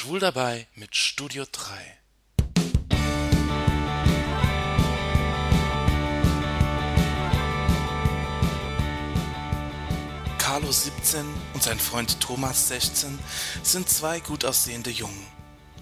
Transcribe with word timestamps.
Schwul 0.00 0.18
dabei 0.18 0.66
mit 0.76 0.96
Studio 0.96 1.44
3. 1.52 1.98
Carlo 10.38 10.72
17 10.72 11.26
und 11.52 11.62
sein 11.62 11.78
Freund 11.78 12.18
Thomas 12.18 12.68
16 12.68 13.18
sind 13.62 13.90
zwei 13.90 14.20
gut 14.20 14.46
aussehende 14.46 14.88
Jungen. 14.88 15.26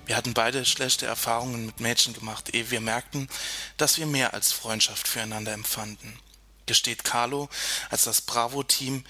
Wir 0.04 0.16
hatten 0.16 0.34
beide 0.34 0.64
schlechte 0.64 1.06
Erfahrungen 1.06 1.66
mit 1.66 1.78
Mädchen 1.78 2.12
gemacht, 2.12 2.52
ehe 2.56 2.72
wir 2.72 2.80
merkten, 2.80 3.28
dass 3.76 3.98
wir 3.98 4.06
mehr 4.06 4.34
als 4.34 4.50
Freundschaft 4.50 5.06
füreinander 5.06 5.52
empfanden. 5.52 6.18
Gesteht 6.66 7.04
Carlo, 7.04 7.48
als 7.88 8.02
das 8.02 8.22
Bravo-Team 8.22 9.04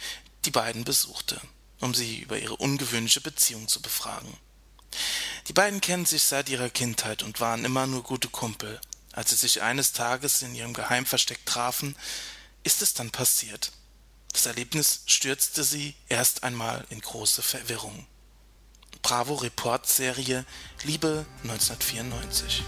die 0.44 0.50
beiden 0.50 0.84
besuchte, 0.84 1.40
um 1.80 1.94
sie 1.94 2.18
über 2.18 2.38
ihre 2.38 2.56
ungewöhnliche 2.56 3.22
Beziehung 3.22 3.68
zu 3.68 3.80
befragen. 3.80 4.36
Die 5.48 5.52
beiden 5.52 5.80
kennen 5.80 6.06
sich 6.06 6.22
seit 6.22 6.48
ihrer 6.48 6.70
Kindheit 6.70 7.22
und 7.22 7.40
waren 7.40 7.64
immer 7.64 7.86
nur 7.86 8.02
gute 8.02 8.28
Kumpel. 8.28 8.80
Als 9.12 9.30
sie 9.30 9.36
sich 9.36 9.62
eines 9.62 9.92
Tages 9.92 10.42
in 10.42 10.54
ihrem 10.54 10.74
Geheimversteck 10.74 11.44
trafen, 11.46 11.96
ist 12.64 12.82
es 12.82 12.94
dann 12.94 13.10
passiert. 13.10 13.72
Das 14.32 14.46
Erlebnis 14.46 15.02
stürzte 15.06 15.64
sie 15.64 15.94
erst 16.08 16.44
einmal 16.44 16.84
in 16.90 17.00
große 17.00 17.42
Verwirrung. 17.42 18.06
Bravo 19.02 19.34
Report 19.36 19.86
Serie 19.86 20.44
Liebe 20.84 21.24
1994 21.42 22.62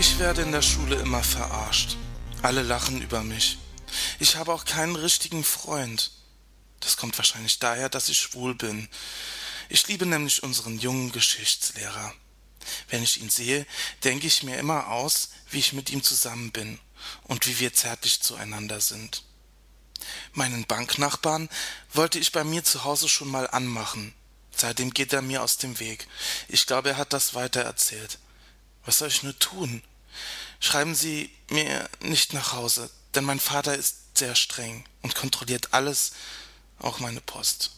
Ich 0.00 0.18
werde 0.18 0.42
in 0.42 0.50
der 0.50 0.62
Schule 0.62 0.96
immer 0.96 1.22
verarscht. 1.22 1.96
Alle 2.42 2.62
lachen 2.62 3.00
über 3.00 3.22
mich. 3.22 3.58
Ich 4.18 4.34
habe 4.36 4.52
auch 4.52 4.64
keinen 4.64 4.96
richtigen 4.96 5.44
Freund. 5.44 6.10
Das 6.82 6.96
kommt 6.96 7.16
wahrscheinlich 7.16 7.58
daher, 7.58 7.88
dass 7.88 8.08
ich 8.08 8.20
schwul 8.20 8.54
bin. 8.54 8.88
Ich 9.68 9.86
liebe 9.88 10.04
nämlich 10.04 10.42
unseren 10.42 10.78
jungen 10.78 11.12
Geschichtslehrer. 11.12 12.12
Wenn 12.88 13.02
ich 13.02 13.20
ihn 13.20 13.30
sehe, 13.30 13.66
denke 14.04 14.26
ich 14.26 14.42
mir 14.42 14.58
immer 14.58 14.88
aus, 14.88 15.30
wie 15.50 15.58
ich 15.58 15.72
mit 15.72 15.90
ihm 15.90 16.02
zusammen 16.02 16.52
bin 16.52 16.78
und 17.24 17.46
wie 17.46 17.58
wir 17.58 17.72
zärtlich 17.72 18.20
zueinander 18.20 18.80
sind. 18.80 19.24
Meinen 20.32 20.64
Banknachbarn 20.64 21.48
wollte 21.92 22.18
ich 22.18 22.32
bei 22.32 22.44
mir 22.44 22.64
zu 22.64 22.84
Hause 22.84 23.08
schon 23.08 23.28
mal 23.28 23.48
anmachen. 23.48 24.14
Seitdem 24.54 24.92
geht 24.92 25.12
er 25.12 25.22
mir 25.22 25.42
aus 25.42 25.56
dem 25.56 25.78
Weg. 25.78 26.06
Ich 26.48 26.66
glaube, 26.66 26.90
er 26.90 26.96
hat 26.96 27.12
das 27.12 27.34
weiter 27.34 27.62
erzählt. 27.62 28.18
Was 28.84 28.98
soll 28.98 29.08
ich 29.08 29.22
nur 29.22 29.38
tun? 29.38 29.82
Schreiben 30.60 30.94
Sie 30.94 31.30
mir 31.50 31.88
nicht 32.00 32.32
nach 32.32 32.52
Hause, 32.52 32.90
denn 33.14 33.24
mein 33.24 33.40
Vater 33.40 33.74
ist 33.74 34.18
sehr 34.18 34.34
streng 34.34 34.84
und 35.02 35.14
kontrolliert 35.14 35.72
alles, 35.72 36.12
auch 36.82 37.00
meine 37.00 37.20
Post. 37.20 37.70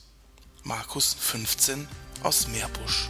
Markus 0.62 1.14
15 1.19 1.88
aus 2.22 2.48
Meerbusch. 2.48 3.08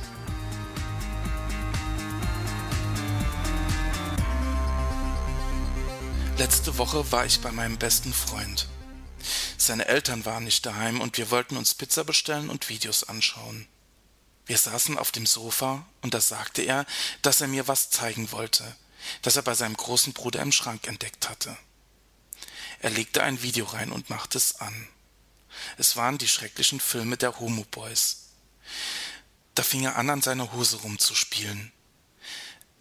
Letzte 6.37 6.77
Woche 6.79 7.13
war 7.13 7.25
ich 7.25 7.41
bei 7.41 7.53
meinem 7.53 7.79
besten 7.79 8.13
Freund. 8.13 8.67
Seine 9.57 9.87
Eltern 9.87 10.25
waren 10.25 10.45
nicht 10.45 10.67
daheim 10.67 11.01
und 11.01 11.17
wir 11.17 11.31
wollten 11.31 11.57
uns 11.57 11.75
Pizza 11.75 12.05
bestellen 12.05 12.51
und 12.51 12.69
Videos 12.69 13.05
anschauen. 13.05 13.69
Wir 14.47 14.59
saßen 14.59 14.99
auf 14.99 15.13
dem 15.13 15.27
Sofa 15.27 15.87
und 16.03 16.13
da 16.13 16.21
sagte 16.21 16.63
er, 16.63 16.87
dass 17.23 17.41
er 17.41 17.47
mir 17.47 17.69
was 17.69 17.91
zeigen 17.91 18.31
wollte, 18.33 18.77
das 19.23 19.37
er 19.37 19.43
bei 19.43 19.55
seinem 19.55 19.77
großen 19.77 20.13
Bruder 20.13 20.43
im 20.43 20.53
Schrank 20.53 20.87
entdeckt 20.87 21.31
hatte. 21.31 21.57
Er 22.81 22.91
legte 22.91 23.23
ein 23.23 23.43
Video 23.43 23.65
rein 23.65 23.93
und 23.93 24.11
machte 24.11 24.37
es 24.37 24.61
an. 24.61 24.89
Es 25.79 25.97
waren 25.97 26.19
die 26.19 26.29
schrecklichen 26.29 26.81
Filme 26.81 27.17
der 27.17 27.39
Homo 27.41 27.65
Boys. 27.71 28.31
Da 29.55 29.63
fing 29.63 29.85
er 29.85 29.97
an, 29.97 30.11
an 30.11 30.23
seiner 30.23 30.53
Hose 30.53 30.77
rumzuspielen. 30.77 31.73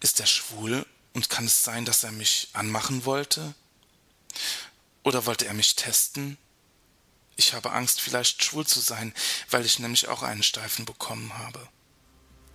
Ist 0.00 0.20
er 0.20 0.26
schwul 0.26 0.86
und 1.12 1.30
kann 1.30 1.46
es 1.46 1.64
sein, 1.64 1.84
dass 1.84 2.04
er 2.04 2.12
mich 2.12 2.48
anmachen 2.52 3.04
wollte? 3.04 3.54
Oder 5.02 5.26
wollte 5.26 5.46
er 5.46 5.54
mich 5.54 5.76
testen? 5.76 6.36
Ich 7.36 7.52
habe 7.52 7.72
Angst, 7.72 8.00
vielleicht 8.00 8.44
schwul 8.44 8.66
zu 8.66 8.80
sein, 8.80 9.12
weil 9.50 9.64
ich 9.64 9.78
nämlich 9.78 10.08
auch 10.08 10.22
einen 10.22 10.42
Steifen 10.42 10.84
bekommen 10.84 11.36
habe. 11.36 11.68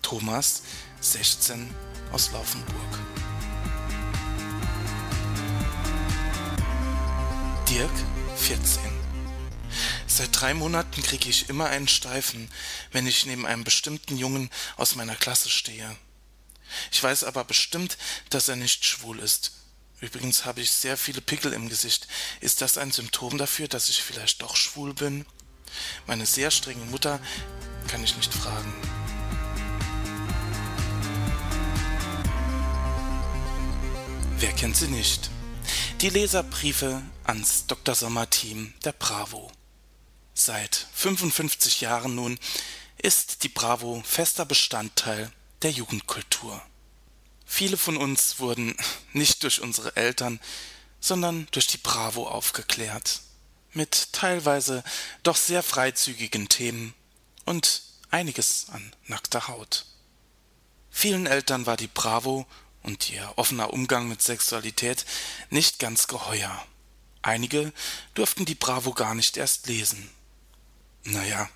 Thomas, 0.02 0.64
16, 1.02 1.74
aus 2.12 2.32
Laufenburg. 2.32 3.00
Dirk, 7.70 7.92
14. 8.38 8.99
Seit 10.20 10.42
drei 10.42 10.54
Monaten 10.54 11.02
kriege 11.02 11.30
ich 11.30 11.48
immer 11.48 11.68
einen 11.68 11.88
Steifen, 11.88 12.52
wenn 12.92 13.08
ich 13.08 13.26
neben 13.26 13.46
einem 13.46 13.64
bestimmten 13.64 14.18
Jungen 14.18 14.50
aus 14.76 14.96
meiner 14.96 15.16
Klasse 15.16 15.50
stehe. 15.50 15.96
Ich 16.92 17.02
weiß 17.02 17.24
aber 17.24 17.46
bestimmt, 17.46 17.98
dass 18.30 18.50
er 18.50 18.58
nicht 18.58 18.84
schwul 18.84 19.20
ist. 19.20 19.54
Übrigens 20.02 20.44
habe 20.44 20.60
ich 20.60 20.72
sehr 20.72 20.98
viele 20.98 21.22
Pickel 21.22 21.54
im 21.54 21.70
Gesicht. 21.70 22.10
Ist 22.42 22.62
das 22.62 22.78
ein 22.78 22.92
Symptom 22.92 23.38
dafür, 23.38 23.70
dass 23.70 23.88
ich 23.88 24.04
vielleicht 24.04 24.42
doch 24.42 24.58
schwul 24.58 24.94
bin? 24.94 25.26
Meine 26.06 26.26
sehr 26.26 26.52
strenge 26.52 26.84
Mutter 26.88 27.22
kann 27.88 28.04
ich 28.04 28.18
nicht 28.18 28.34
fragen. 28.34 28.74
Wer 34.38 34.52
kennt 34.52 34.76
sie 34.76 34.90
nicht? 34.90 35.30
Die 36.02 36.10
Leserbriefe 36.10 37.04
ans 37.24 37.68
Dr. 37.68 37.96
Sommer 37.96 38.30
Team 38.30 38.74
der 38.84 38.92
Bravo. 38.92 39.50
Seit 40.42 40.88
55 40.94 41.82
Jahren 41.82 42.16
nun 42.16 42.40
ist 42.98 43.44
die 43.44 43.50
Bravo 43.50 44.02
fester 44.06 44.46
Bestandteil 44.46 45.30
der 45.64 45.72
Jugendkultur. 45.72 46.62
Viele 47.46 47.76
von 47.76 47.98
uns 47.98 48.40
wurden 48.40 48.74
nicht 49.12 49.44
durch 49.44 49.60
unsere 49.60 49.98
Eltern, 49.98 50.40
sondern 51.02 51.50
durch 51.52 51.68
die 51.68 51.78
Bravo 51.78 52.26
aufgeklärt, 52.26 53.20
mit 53.74 54.14
teilweise 54.14 54.86
doch 55.24 55.36
sehr 55.36 55.62
freizügigen 55.62 56.48
Themen 56.48 56.94
und 57.44 57.82
einiges 58.10 58.68
an 58.70 58.96
nackter 59.08 59.50
Haut. 59.50 59.88
Vielen 60.90 61.28
Eltern 61.28 61.66
war 61.66 61.76
die 61.76 61.88
Bravo 61.88 62.48
und 62.82 63.10
ihr 63.10 63.30
offener 63.36 63.74
Umgang 63.74 64.08
mit 64.08 64.22
Sexualität 64.22 65.06
nicht 65.50 65.80
ganz 65.80 66.08
geheuer. 66.08 66.66
Einige 67.22 67.74
durften 68.14 68.46
die 68.46 68.56
Bravo 68.56 68.94
gar 68.94 69.16
nicht 69.16 69.36
erst 69.36 69.68
lesen. 69.68 70.10
Naja, 71.10 71.50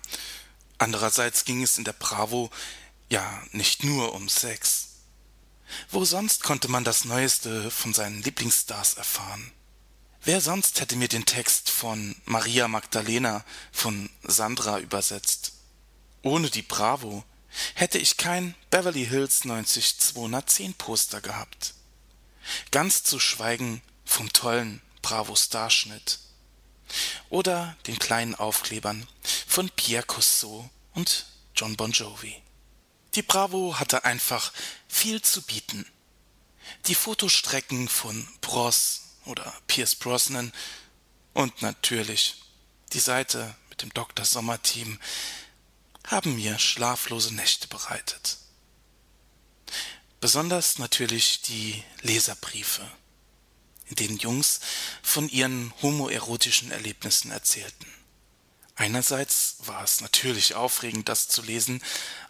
andererseits 0.78 1.44
ging 1.44 1.62
es 1.62 1.78
in 1.78 1.84
der 1.84 1.92
Bravo 1.92 2.50
ja 3.08 3.42
nicht 3.52 3.84
nur 3.84 4.12
um 4.12 4.28
Sex. 4.28 4.88
Wo 5.90 6.04
sonst 6.04 6.42
konnte 6.42 6.68
man 6.68 6.82
das 6.82 7.04
Neueste 7.04 7.70
von 7.70 7.94
seinen 7.94 8.20
Lieblingsstars 8.22 8.94
erfahren? 8.94 9.52
Wer 10.24 10.40
sonst 10.40 10.80
hätte 10.80 10.96
mir 10.96 11.06
den 11.06 11.24
Text 11.24 11.70
von 11.70 12.16
Maria 12.24 12.66
Magdalena 12.66 13.44
von 13.70 14.10
Sandra 14.24 14.80
übersetzt? 14.80 15.52
Ohne 16.22 16.50
die 16.50 16.62
Bravo 16.62 17.22
hätte 17.74 17.98
ich 17.98 18.16
kein 18.16 18.56
Beverly 18.70 19.06
Hills 19.06 19.44
90210 19.44 20.74
Poster 20.74 21.20
gehabt. 21.20 21.74
Ganz 22.72 23.04
zu 23.04 23.20
schweigen 23.20 23.82
vom 24.04 24.32
tollen 24.32 24.82
Bravo-Starschnitt. 25.02 26.18
Oder 27.30 27.76
den 27.86 27.98
kleinen 27.98 28.34
Aufklebern 28.34 29.06
von 29.46 29.70
Pierre 29.70 30.04
Cousseau 30.04 30.68
und 30.94 31.26
John 31.54 31.76
Bon 31.76 31.92
Jovi. 31.92 32.42
Die 33.14 33.22
Bravo 33.22 33.78
hatte 33.78 34.04
einfach 34.04 34.52
viel 34.88 35.22
zu 35.22 35.42
bieten. 35.42 35.86
Die 36.86 36.94
Fotostrecken 36.94 37.88
von 37.88 38.28
Bros 38.40 39.02
oder 39.24 39.52
Pierce 39.66 39.94
Brosnan 39.94 40.52
und 41.32 41.62
natürlich 41.62 42.36
die 42.92 43.00
Seite 43.00 43.54
mit 43.68 43.82
dem 43.82 43.92
Dr. 43.94 44.24
Sommer 44.24 44.60
Team 44.62 44.98
haben 46.06 46.36
mir 46.36 46.58
schlaflose 46.58 47.34
Nächte 47.34 47.68
bereitet. 47.68 48.38
Besonders 50.20 50.78
natürlich 50.78 51.42
die 51.42 51.82
Leserbriefe, 52.02 52.86
denen 53.94 54.18
Jungs 54.18 54.60
von 55.02 55.28
ihren 55.28 55.72
homoerotischen 55.82 56.70
Erlebnissen 56.70 57.30
erzählten. 57.30 57.86
Einerseits 58.76 59.56
war 59.60 59.84
es 59.84 60.00
natürlich 60.00 60.54
aufregend, 60.54 61.08
das 61.08 61.28
zu 61.28 61.42
lesen, 61.42 61.82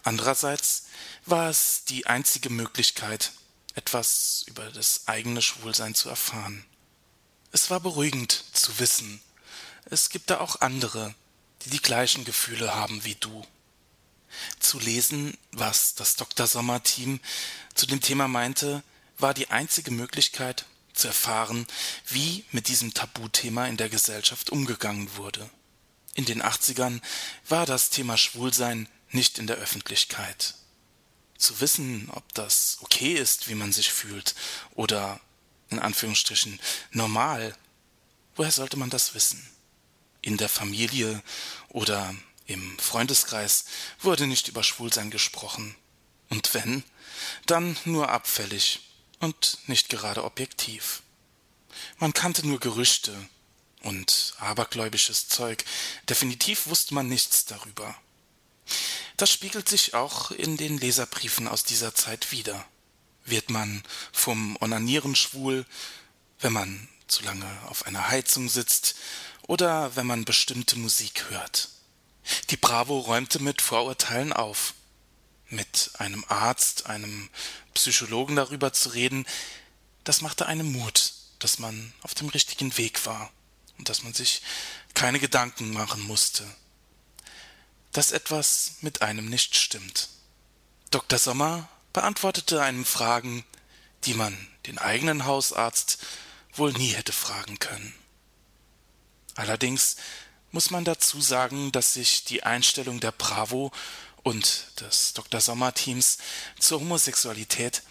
andererseits 0.03 0.85
war 1.25 1.49
es 1.49 1.85
die 1.85 2.05
einzige 2.05 2.49
Möglichkeit, 2.49 3.31
etwas 3.73 4.43
über 4.47 4.69
das 4.71 5.07
eigene 5.07 5.41
Schwulsein 5.41 5.95
zu 5.95 6.07
erfahren. 6.07 6.63
Es 7.51 7.69
war 7.71 7.79
beruhigend 7.79 8.43
zu 8.53 8.77
wissen, 8.79 9.21
es 9.85 10.09
gibt 10.09 10.29
da 10.29 10.39
auch 10.39 10.61
andere, 10.61 11.13
die 11.63 11.69
die 11.69 11.81
gleichen 11.81 12.25
Gefühle 12.25 12.75
haben 12.75 13.03
wie 13.03 13.15
du. 13.15 13.45
Zu 14.59 14.79
lesen, 14.79 15.37
was 15.51 15.95
das 15.95 16.15
Dr. 16.15 16.47
Sommer 16.47 16.83
Team 16.83 17.19
zu 17.73 17.85
dem 17.85 18.01
Thema 18.01 18.27
meinte, 18.27 18.83
war 19.17 19.33
die 19.33 19.49
einzige 19.49 19.91
Möglichkeit 19.91 20.65
zu 20.95 21.07
erfahren, 21.07 21.67
wie 22.07 22.43
mit 22.51 22.67
diesem 22.67 22.93
Tabuthema 22.93 23.67
in 23.67 23.77
der 23.77 23.89
Gesellschaft 23.89 24.49
umgegangen 24.49 25.15
wurde. 25.15 25.49
In 26.15 26.25
den 26.25 26.41
80ern 26.41 27.01
war 27.47 27.65
das 27.65 27.89
Thema 27.89 28.17
Schwulsein 28.17 28.87
nicht 29.11 29.37
in 29.37 29.47
der 29.47 29.57
Öffentlichkeit. 29.57 30.55
Zu 31.37 31.59
wissen, 31.59 32.09
ob 32.11 32.33
das 32.33 32.77
okay 32.81 33.13
ist, 33.13 33.49
wie 33.49 33.55
man 33.55 33.73
sich 33.73 33.91
fühlt, 33.91 34.35
oder 34.73 35.19
in 35.69 35.79
Anführungsstrichen 35.79 36.59
normal, 36.91 37.55
woher 38.35 38.51
sollte 38.51 38.77
man 38.77 38.89
das 38.89 39.13
wissen? 39.13 39.45
In 40.21 40.37
der 40.37 40.49
Familie 40.49 41.21
oder 41.69 42.15
im 42.45 42.77
Freundeskreis 42.79 43.65
wurde 43.99 44.27
nicht 44.27 44.47
über 44.47 44.63
Schwulsein 44.63 45.11
gesprochen. 45.11 45.75
Und 46.29 46.53
wenn, 46.53 46.83
dann 47.45 47.77
nur 47.85 48.09
abfällig 48.09 48.81
und 49.25 49.57
nicht 49.67 49.89
gerade 49.89 50.23
objektiv. 50.23 51.01
Man 51.97 52.13
kannte 52.13 52.47
nur 52.47 52.59
Gerüchte 52.59 53.13
und 53.81 54.33
abergläubisches 54.39 55.27
Zeug, 55.27 55.65
definitiv 56.09 56.67
wusste 56.67 56.93
man 56.93 57.07
nichts 57.07 57.45
darüber. 57.45 57.95
Das 59.17 59.31
spiegelt 59.31 59.69
sich 59.69 59.93
auch 59.93 60.31
in 60.31 60.57
den 60.57 60.77
Leserbriefen 60.77 61.47
aus 61.47 61.63
dieser 61.63 61.93
Zeit 61.93 62.31
wider. 62.31 62.65
Wird 63.25 63.49
man 63.49 63.83
vom 64.11 64.57
Onanieren 64.59 65.15
schwul, 65.15 65.65
wenn 66.39 66.53
man 66.53 66.87
zu 67.07 67.23
lange 67.23 67.49
auf 67.67 67.85
einer 67.85 68.09
Heizung 68.09 68.49
sitzt 68.49 68.95
oder 69.47 69.95
wenn 69.95 70.07
man 70.07 70.25
bestimmte 70.25 70.77
Musik 70.77 71.29
hört? 71.29 71.69
Die 72.49 72.57
Bravo 72.57 72.99
räumte 72.99 73.39
mit 73.39 73.61
Vorurteilen 73.61 74.33
auf. 74.33 74.73
Mit 75.49 75.91
einem 75.99 76.25
Arzt, 76.27 76.87
einem 76.87 77.29
Psychologen 77.73 78.35
darüber 78.35 78.73
zu 78.73 78.89
reden, 78.89 79.25
das 80.03 80.21
machte 80.21 80.45
einem 80.45 80.71
Mut, 80.71 81.13
dass 81.39 81.59
man 81.59 81.93
auf 82.01 82.15
dem 82.15 82.29
richtigen 82.29 82.77
Weg 82.77 83.05
war 83.05 83.31
und 83.77 83.89
dass 83.89 84.03
man 84.03 84.13
sich 84.13 84.41
keine 84.93 85.19
Gedanken 85.19 85.71
machen 85.71 86.01
musste, 86.03 86.45
dass 87.91 88.11
etwas 88.11 88.77
mit 88.81 89.01
einem 89.01 89.29
nicht 89.29 89.55
stimmt. 89.55 90.09
Dr. 90.91 91.19
Sommer 91.19 91.67
beantwortete 91.93 92.61
einem 92.61 92.85
Fragen, 92.85 93.45
die 94.05 94.13
man 94.13 94.35
den 94.65 94.77
eigenen 94.77 95.25
Hausarzt 95.25 95.99
wohl 96.53 96.71
nie 96.73 96.89
hätte 96.89 97.11
fragen 97.11 97.59
können. 97.59 97.93
Allerdings 99.35 99.97
muss 100.51 100.71
man 100.71 100.85
dazu 100.85 101.19
sagen, 101.19 101.71
dass 101.71 101.93
sich 101.93 102.23
die 102.23 102.43
Einstellung 102.43 102.99
der 102.99 103.11
Bravo 103.11 103.71
und 104.25 104.81
des 104.81 105.13
Dr. 105.13 105.39
Sommer 105.39 105.73
Teams 105.73 106.17
zur 106.59 106.79
Homosexualität 106.79 107.83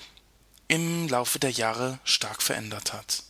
im 0.67 1.09
Laufe 1.09 1.39
der 1.39 1.53
Jahre 1.53 2.01
stark 2.03 2.43
verändert 2.43 2.93
hat. 2.93 3.23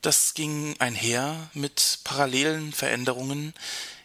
Das 0.00 0.32
ging 0.32 0.74
einher 0.80 1.50
mit 1.52 2.00
parallelen 2.02 2.72
Veränderungen 2.72 3.52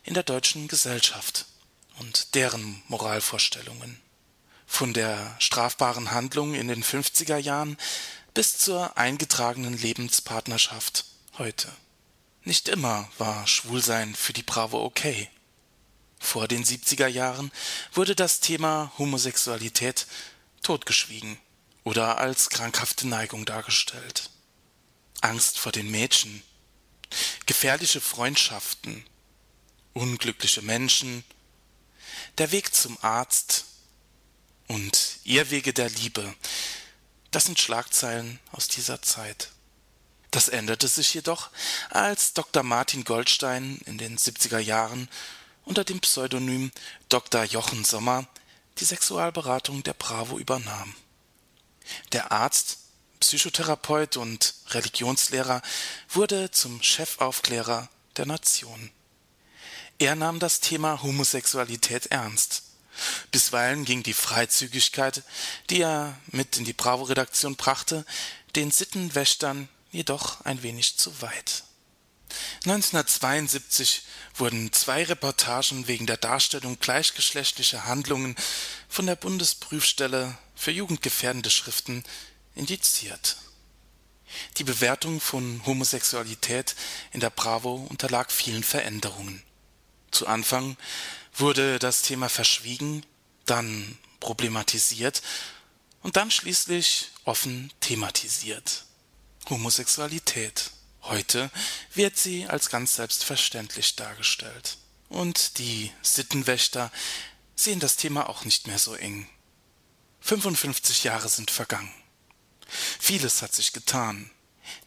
in 0.03 0.13
der 0.13 0.23
deutschen 0.23 0.67
Gesellschaft 0.67 1.45
und 1.99 2.35
deren 2.35 2.83
Moralvorstellungen. 2.87 4.01
Von 4.67 4.93
der 4.93 5.35
strafbaren 5.39 6.11
Handlung 6.11 6.55
in 6.55 6.67
den 6.67 6.83
50er 6.83 7.37
Jahren 7.37 7.77
bis 8.33 8.57
zur 8.57 8.97
eingetragenen 8.97 9.77
Lebenspartnerschaft 9.77 11.05
heute. 11.37 11.71
Nicht 12.43 12.67
immer 12.67 13.09
war 13.17 13.47
Schwulsein 13.47 14.13
für 14.13 14.33
die 14.33 14.43
Bravo 14.43 14.83
okay. 14.83 15.29
Vor 16.19 16.47
den 16.47 16.63
70er 16.63 17.07
Jahren 17.07 17.51
wurde 17.93 18.15
das 18.15 18.39
Thema 18.39 18.91
Homosexualität 18.97 20.05
totgeschwiegen 20.61 21.37
oder 21.83 22.17
als 22.17 22.49
krankhafte 22.49 23.07
Neigung 23.07 23.45
dargestellt. 23.45 24.29
Angst 25.21 25.57
vor 25.57 25.71
den 25.71 25.89
Mädchen, 25.89 26.43
gefährliche 27.45 28.01
Freundschaften, 28.01 29.05
unglückliche 29.93 30.61
Menschen, 30.61 31.23
der 32.37 32.51
Weg 32.51 32.75
zum 32.75 32.97
Arzt 33.01 33.65
und 34.67 35.19
Irrwege 35.23 35.73
der 35.73 35.89
Liebe, 35.89 36.35
das 37.31 37.45
sind 37.45 37.59
Schlagzeilen 37.59 38.39
aus 38.51 38.67
dieser 38.67 39.01
Zeit. 39.01 39.49
Das 40.31 40.47
änderte 40.47 40.87
sich 40.87 41.13
jedoch, 41.13 41.49
als 41.89 42.33
Dr. 42.33 42.63
Martin 42.63 43.03
Goldstein 43.03 43.79
in 43.85 43.97
den 43.97 44.17
70er 44.17 44.59
Jahren 44.59 45.09
unter 45.69 45.83
dem 45.83 45.99
Pseudonym 45.99 46.71
Dr. 47.09 47.43
Jochen 47.43 47.85
Sommer 47.85 48.27
die 48.79 48.85
Sexualberatung 48.85 49.83
der 49.83 49.93
Bravo 49.93 50.39
übernahm. 50.39 50.95
Der 52.11 52.31
Arzt, 52.31 52.79
Psychotherapeut 53.19 54.17
und 54.17 54.55
Religionslehrer 54.71 55.61
wurde 56.09 56.49
zum 56.49 56.81
Chefaufklärer 56.81 57.87
der 58.17 58.25
Nation. 58.25 58.89
Er 59.99 60.15
nahm 60.15 60.39
das 60.39 60.59
Thema 60.59 61.03
Homosexualität 61.03 62.07
ernst. 62.07 62.63
Bisweilen 63.31 63.85
ging 63.85 64.01
die 64.01 64.13
Freizügigkeit, 64.13 65.21
die 65.69 65.81
er 65.81 66.17
mit 66.27 66.57
in 66.57 66.65
die 66.65 66.73
Bravo-Redaktion 66.73 67.55
brachte, 67.55 68.05
den 68.55 68.71
Sittenwächtern 68.71 69.69
jedoch 69.91 70.41
ein 70.41 70.63
wenig 70.63 70.97
zu 70.97 71.21
weit. 71.21 71.63
1972 72.65 74.03
wurden 74.35 74.71
zwei 74.71 75.03
Reportagen 75.03 75.87
wegen 75.87 76.05
der 76.05 76.17
Darstellung 76.17 76.79
gleichgeschlechtlicher 76.79 77.85
Handlungen 77.85 78.35
von 78.87 79.05
der 79.05 79.15
Bundesprüfstelle 79.15 80.37
für 80.55 80.71
jugendgefährdende 80.71 81.49
Schriften 81.49 82.03
indiziert. 82.55 83.37
Die 84.57 84.63
Bewertung 84.63 85.19
von 85.19 85.61
Homosexualität 85.65 86.75
in 87.11 87.19
der 87.19 87.29
Bravo 87.29 87.87
unterlag 87.89 88.31
vielen 88.31 88.63
Veränderungen. 88.63 89.43
Zu 90.11 90.27
Anfang 90.27 90.77
wurde 91.35 91.79
das 91.79 92.01
Thema 92.01 92.29
verschwiegen, 92.29 93.05
dann 93.45 93.97
problematisiert 94.19 95.21
und 96.01 96.15
dann 96.15 96.31
schließlich 96.31 97.09
offen 97.23 97.71
thematisiert. 97.79 98.85
Homosexualität. 99.49 100.71
Heute 101.09 101.49
wird 101.95 102.17
sie 102.17 102.45
als 102.45 102.69
ganz 102.69 102.95
selbstverständlich 102.95 103.95
dargestellt. 103.95 104.77
Und 105.09 105.57
die 105.57 105.91
Sittenwächter 106.03 106.91
sehen 107.55 107.79
das 107.79 107.95
Thema 107.95 108.29
auch 108.29 108.45
nicht 108.45 108.67
mehr 108.67 108.77
so 108.77 108.93
eng. 108.93 109.27
55 110.21 111.03
Jahre 111.03 111.27
sind 111.27 111.49
vergangen. 111.49 111.91
Vieles 112.99 113.41
hat 113.41 113.53
sich 113.53 113.73
getan. 113.73 114.29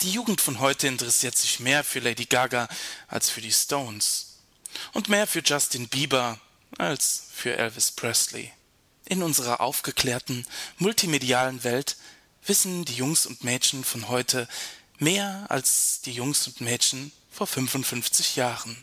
Die 0.00 0.12
Jugend 0.12 0.40
von 0.40 0.60
heute 0.60 0.86
interessiert 0.86 1.36
sich 1.36 1.58
mehr 1.58 1.82
für 1.82 1.98
Lady 1.98 2.26
Gaga 2.26 2.68
als 3.08 3.28
für 3.28 3.40
die 3.40 3.50
Stones 3.50 4.38
und 4.92 5.08
mehr 5.08 5.26
für 5.26 5.42
Justin 5.44 5.88
Bieber 5.88 6.38
als 6.78 7.24
für 7.32 7.56
Elvis 7.56 7.90
Presley. 7.90 8.52
In 9.06 9.24
unserer 9.24 9.60
aufgeklärten, 9.60 10.46
multimedialen 10.78 11.64
Welt 11.64 11.96
wissen 12.46 12.84
die 12.84 12.94
Jungs 12.94 13.26
und 13.26 13.42
Mädchen 13.42 13.82
von 13.82 14.08
heute 14.08 14.46
mehr 15.02 15.46
als 15.48 16.00
die 16.02 16.12
Jungs 16.12 16.46
und 16.46 16.60
Mädchen 16.60 17.12
vor 17.30 17.46
55 17.46 18.36
Jahren. 18.36 18.82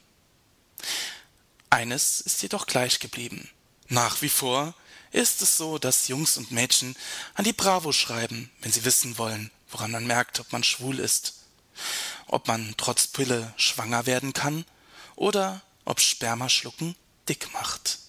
Eines 1.70 2.20
ist 2.20 2.42
jedoch 2.42 2.68
gleich 2.68 3.00
geblieben. 3.00 3.50
Nach 3.88 4.22
wie 4.22 4.30
vor 4.30 4.76
ist 5.12 5.42
es 5.42 5.56
so, 5.58 5.80
dass 5.80 6.10
Jungs 6.10 6.38
und 6.38 6.52
Mädchen 6.52 6.96
an 7.36 7.46
die 7.46 7.54
Bravo 7.54 7.94
schreiben, 7.94 8.52
wenn 8.62 8.72
sie 8.72 8.84
wissen 8.86 9.18
wollen, 9.18 9.50
woran 9.70 9.92
man 9.92 10.06
merkt, 10.06 10.40
ob 10.40 10.52
man 10.52 10.64
schwul 10.64 11.00
ist, 11.00 11.46
ob 12.28 12.48
man 12.48 12.76
trotz 12.78 13.08
Pille 13.08 13.54
schwanger 13.56 14.06
werden 14.06 14.34
kann 14.34 14.66
oder 15.16 15.62
ob 15.86 16.02
Spermaschlucken 16.02 16.96
dick 17.30 17.52
macht. 17.54 18.00